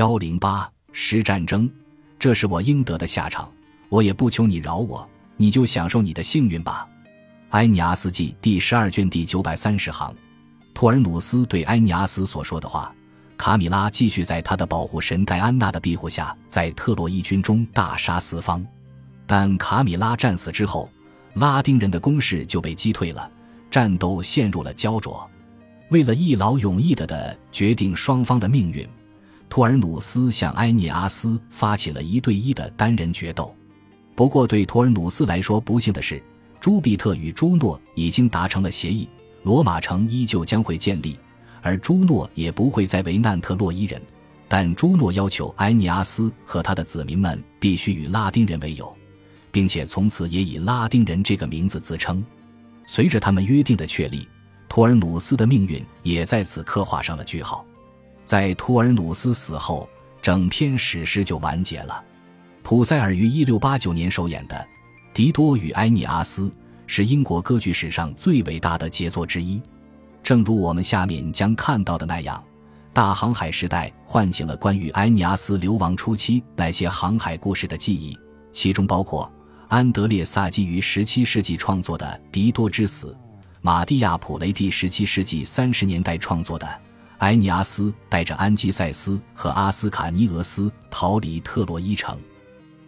[0.00, 1.70] 幺零八实战争，
[2.18, 3.52] 这是我应得的下场，
[3.90, 6.88] 我也不求你饶我，你就享受你的幸运吧。
[7.50, 10.16] 埃尼阿斯记第十二卷第九百三十行，
[10.72, 12.90] 托尔努斯对埃尼阿斯所说的话。
[13.36, 18.66] 卡米拉继续在他的保护神戴安娜的庇护下，在特洛伊军中大杀四方。
[19.26, 20.90] 但卡米拉战死之后，
[21.34, 23.30] 拉丁人的攻势就被击退了，
[23.70, 25.28] 战斗陷入了焦灼。
[25.90, 28.88] 为了一劳永逸的的决定双方的命运，
[29.50, 33.52] 托尔努斯向埃涅阿斯发起了一对一的单人决斗。
[34.14, 36.22] 不过，对托尔努斯来说，不幸的是，
[36.60, 39.08] 朱庇特与朱诺已经达成了协议，
[39.42, 41.18] 罗马城依旧将会建立。
[41.62, 44.00] 而朱诺也不会再为难特洛伊人，
[44.46, 48.96] 但朱诺要求埃涅阿斯和他的子民们必须与拉丁人为友，
[49.50, 52.24] 并且从此也以拉丁人这个名字自称。
[52.86, 54.26] 随着他们约定的确立，
[54.68, 57.66] 托尔努斯的命运也在此刻画上了句号。
[58.30, 59.90] 在托尔努斯死后，
[60.22, 62.04] 整篇史诗就完结了。
[62.62, 64.54] 普塞尔于一六八九年首演的
[65.12, 66.42] 《狄多与埃尼阿斯》
[66.86, 69.60] 是英国歌剧史上最伟大的杰作之一。
[70.22, 72.40] 正如我们下面将看到的那样，
[72.92, 78.16] 大航海时代唤醒了关于埃尼阿斯流亡初期那些航海故事的记忆，
[78.52, 79.28] 其中包括
[79.66, 83.08] 安德烈萨基于17世纪创作的《狄多之死》，
[83.60, 86.64] 马蒂亚普雷蒂17世纪30年代创作的
[87.20, 92.16] 《埃尼阿斯带着安基塞斯和阿斯卡尼俄斯逃离特洛伊城》，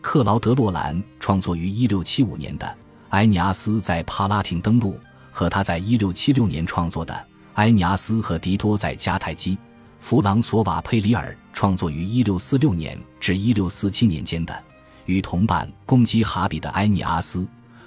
[0.00, 2.66] 克劳德洛兰创作于1675年的
[3.10, 4.94] 《埃尼阿斯在帕拉廷登陆》
[5.30, 7.26] 和他在1676年创作的。
[7.54, 9.58] 埃尼阿斯和狄多在迦太基，
[10.00, 14.64] 弗朗索瓦佩里尔创作于1646年至1647年间的，
[15.04, 17.46] 与同伴攻击哈比的埃尼阿斯；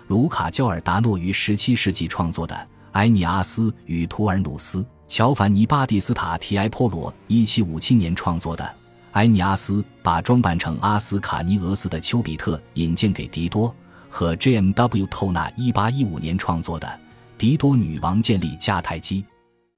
[0.10, 2.56] 卢卡焦尔达诺于17世纪创作的
[2.92, 8.70] 埃尼阿斯与图尔努斯；乔凡尼巴蒂斯塔提埃波罗1757年创作的
[9.12, 13.74] 埃尼阿斯把装扮成阿斯卡尼俄斯的丘比特引荐给狄多，
[14.10, 15.06] 和 J.M.W.
[15.06, 17.00] 透纳1815年创作的
[17.38, 19.24] 狄多女王建立迦太基。